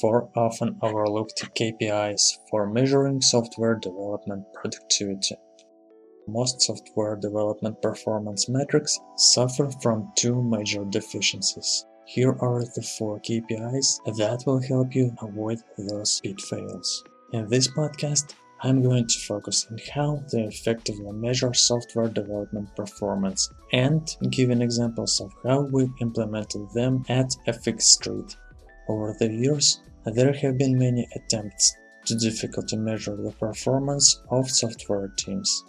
[0.00, 5.36] for often overlooked KPIs for measuring software development productivity.
[6.26, 11.86] Most software development performance metrics suffer from two major deficiencies.
[12.06, 17.04] Here are the four KPIs that will help you avoid those pitfalls.
[17.32, 23.50] In this podcast, I'm going to focus on how to effectively measure software development performance
[23.72, 28.36] and giving examples of how we've implemented them at FX Street.
[28.88, 29.80] Over the years,
[30.14, 31.76] there have been many attempts
[32.06, 35.64] to difficult to measure the performance of software teams.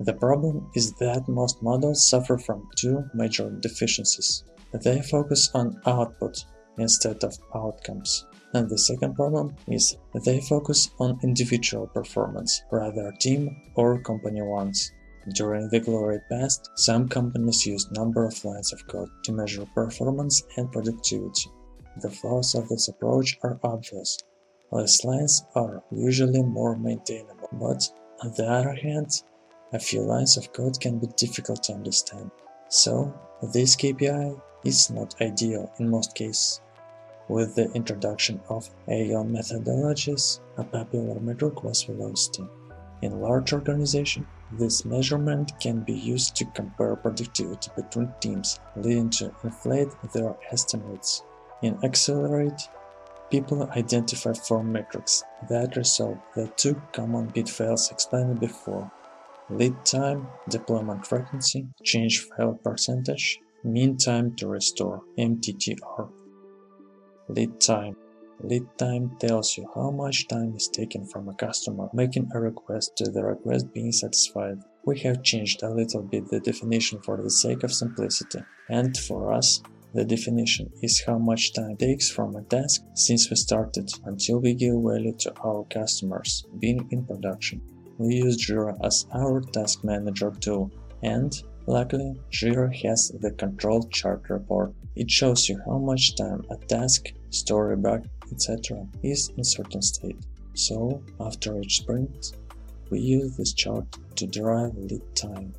[0.00, 4.44] The problem is that most models suffer from two major deficiencies.
[4.72, 6.44] They focus on output
[6.78, 8.26] instead of outcomes.
[8.54, 14.92] And the second problem is they focus on individual performance, rather team or company ones.
[15.34, 20.42] During the glory past, some companies used number of lines of code to measure performance
[20.56, 21.50] and productivity.
[22.00, 24.18] The flaws of this approach are obvious.
[24.70, 27.90] Less lines are usually more maintainable, but
[28.22, 29.22] on the other hand,
[29.72, 32.30] a few lines of code can be difficult to understand.
[32.68, 33.12] So,
[33.52, 36.60] this KPI is not ideal in most cases.
[37.28, 42.46] With the introduction of agile methodologies, a popular metric was velocity.
[43.02, 49.34] In large organizations, this measurement can be used to compare productivity between teams, leading to
[49.44, 51.22] inflate their estimates.
[51.62, 52.68] In Accelerate,
[53.30, 58.90] people identify four metrics that resolve the two common pitfalls explained before
[59.50, 66.10] lead time, deployment frequency, change fail percentage, mean time to restore, MTTR.
[67.28, 67.96] Lead time.
[68.40, 72.96] Lead time tells you how much time is taken from a customer making a request
[72.96, 74.58] to the request being satisfied.
[74.84, 78.40] We have changed a little bit the definition for the sake of simplicity.
[78.68, 79.60] And for us,
[79.94, 84.54] the definition is how much time takes from a task since we started until we
[84.54, 87.60] give value to our customers being in production.
[87.98, 90.70] We use Jira as our task manager tool
[91.02, 91.32] and
[91.68, 94.72] Luckily, Jira has the control chart report.
[94.96, 98.86] It shows you how much time a task, story bug, etc.
[99.02, 100.16] is in certain state.
[100.54, 102.32] So, after each sprint,
[102.88, 103.84] we use this chart
[104.16, 105.52] to derive lead time.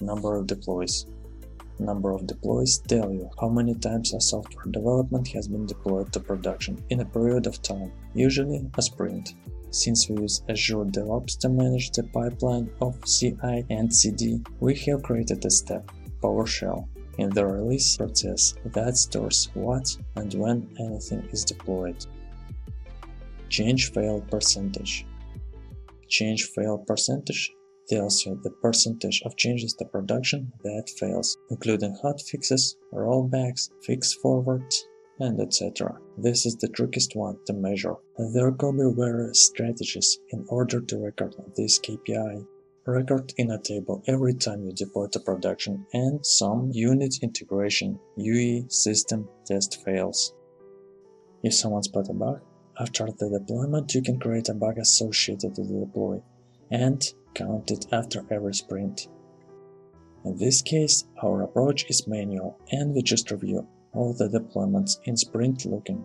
[0.00, 1.06] Number of deploys.
[1.78, 6.20] Number of deploys tell you how many times a software development has been deployed to
[6.20, 9.34] production in a period of time, usually a sprint.
[9.70, 15.02] Since we use Azure DevOps to manage the pipeline of CI and CD, we have
[15.02, 15.90] created a step,
[16.22, 16.88] PowerShell,
[17.18, 22.06] in the release process that stores what and when anything is deployed.
[23.50, 25.06] Change fail percentage.
[26.08, 27.55] Change fail percentage
[27.88, 34.12] tells you the percentage of changes to production that fails, including hot fixes, rollbacks, fix
[34.14, 34.86] forwards,
[35.20, 35.96] and etc.
[36.18, 37.94] This is the trickiest one to measure.
[38.34, 42.46] There could be various strategies in order to record this KPI.
[42.86, 48.64] Record in a table every time you deploy to production and some unit integration UE
[48.68, 50.34] system test fails.
[51.42, 52.40] If someone spot a bug,
[52.78, 56.22] after the deployment you can create a bug associated to the deploy
[56.70, 57.02] and
[57.36, 59.08] count it after every sprint.
[60.24, 65.16] In this case, our approach is manual and we just review all the deployments in
[65.16, 66.04] sprint looking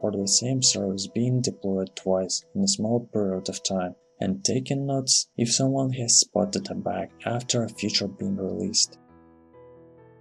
[0.00, 4.86] for the same service being deployed twice in a small period of time and taking
[4.86, 8.98] notes if someone has spotted a bug after a feature being released.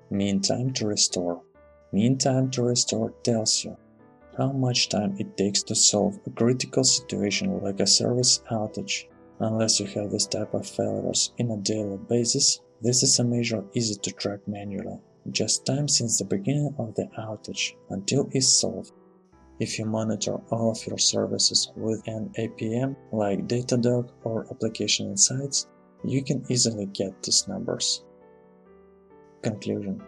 [0.09, 1.41] Mean time to restore.
[1.91, 3.77] Mean time to restore tells you
[4.37, 9.05] how much time it takes to solve a critical situation like a service outage.
[9.41, 13.65] Unless you have this type of failures in a daily basis, this is a measure
[13.73, 18.91] easy to track manually just time since the beginning of the outage until it's solved.
[19.59, 25.67] If you monitor all of your services with an APM like Datadog or Application Insights,
[26.03, 28.03] you can easily get these numbers.
[29.43, 30.01] Conclusion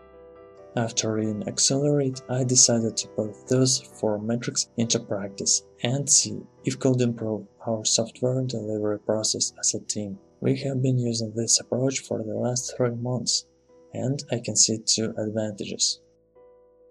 [0.75, 6.79] After reading Accelerate, I decided to put those four metrics into practice and see if
[6.79, 10.19] could improve our software delivery process as a team.
[10.41, 13.45] We have been using this approach for the last three months
[13.93, 16.01] and I can see two advantages.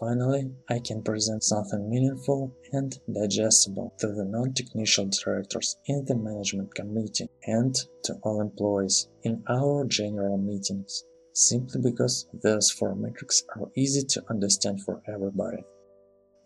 [0.03, 6.75] Finally, I can present something meaningful and digestible to the non-technical directors in the management
[6.75, 7.73] committee and
[8.03, 11.05] to all employees in our general meetings,
[11.35, 15.63] simply because those four metrics are easy to understand for everybody.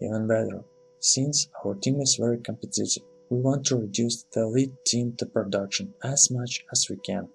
[0.02, 0.62] Even better,
[1.00, 5.94] since our team is very competitive, we want to reduce the lead team to production
[6.02, 7.28] as much as we can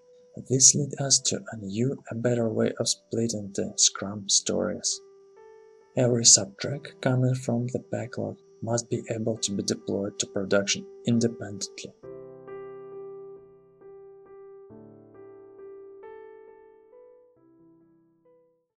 [0.49, 5.01] this led us to a new, a better way of splitting the Scrum stories.
[5.97, 11.93] Every subtrack coming from the backlog must be able to be deployed to production independently.